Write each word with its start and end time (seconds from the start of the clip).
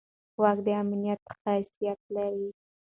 واک 0.41 0.57
د 0.65 0.67
امانت 0.79 1.21
حیثیت 1.43 1.99
لري 2.15 2.47